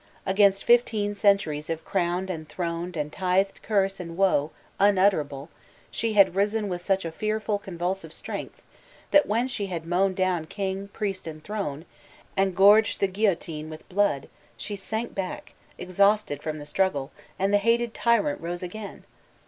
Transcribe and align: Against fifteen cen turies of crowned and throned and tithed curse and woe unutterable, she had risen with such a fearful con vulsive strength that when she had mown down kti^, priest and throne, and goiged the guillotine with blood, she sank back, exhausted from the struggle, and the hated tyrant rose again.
Against 0.25 0.63
fifteen 0.63 1.13
cen 1.13 1.37
turies 1.37 1.69
of 1.69 1.85
crowned 1.85 2.31
and 2.31 2.49
throned 2.49 2.97
and 2.97 3.13
tithed 3.13 3.61
curse 3.61 3.99
and 3.99 4.17
woe 4.17 4.49
unutterable, 4.79 5.49
she 5.91 6.13
had 6.13 6.33
risen 6.33 6.67
with 6.67 6.81
such 6.81 7.05
a 7.05 7.11
fearful 7.11 7.59
con 7.59 7.77
vulsive 7.77 8.11
strength 8.11 8.63
that 9.11 9.27
when 9.27 9.47
she 9.47 9.67
had 9.67 9.85
mown 9.85 10.15
down 10.15 10.47
kti^, 10.47 10.91
priest 10.91 11.27
and 11.27 11.43
throne, 11.43 11.85
and 12.35 12.55
goiged 12.57 12.97
the 12.97 13.05
guillotine 13.05 13.69
with 13.69 13.87
blood, 13.89 14.27
she 14.57 14.75
sank 14.75 15.13
back, 15.13 15.53
exhausted 15.77 16.41
from 16.41 16.57
the 16.57 16.65
struggle, 16.65 17.11
and 17.37 17.53
the 17.53 17.59
hated 17.59 17.93
tyrant 17.93 18.41
rose 18.41 18.63
again. 18.63 19.03